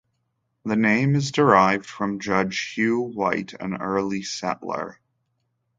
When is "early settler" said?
3.79-4.99